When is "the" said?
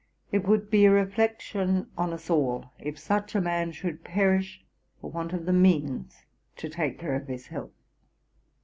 5.45-5.53